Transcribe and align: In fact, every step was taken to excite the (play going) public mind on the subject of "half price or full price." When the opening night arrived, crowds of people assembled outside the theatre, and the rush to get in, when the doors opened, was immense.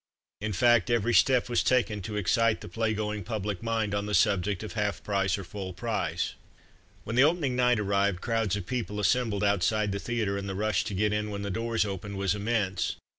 In 0.39 0.51
fact, 0.51 0.89
every 0.89 1.13
step 1.13 1.47
was 1.47 1.61
taken 1.61 2.01
to 2.01 2.15
excite 2.15 2.61
the 2.61 2.67
(play 2.67 2.95
going) 2.95 3.23
public 3.23 3.61
mind 3.61 3.93
on 3.93 4.07
the 4.07 4.15
subject 4.15 4.63
of 4.63 4.73
"half 4.73 5.03
price 5.03 5.37
or 5.37 5.43
full 5.43 5.73
price." 5.73 6.33
When 7.03 7.15
the 7.15 7.23
opening 7.23 7.55
night 7.55 7.79
arrived, 7.79 8.19
crowds 8.19 8.55
of 8.55 8.65
people 8.65 8.99
assembled 8.99 9.43
outside 9.43 9.91
the 9.91 9.99
theatre, 9.99 10.39
and 10.39 10.49
the 10.49 10.55
rush 10.55 10.83
to 10.85 10.95
get 10.95 11.13
in, 11.13 11.29
when 11.29 11.43
the 11.43 11.51
doors 11.51 11.85
opened, 11.85 12.17
was 12.17 12.33
immense. 12.33 12.95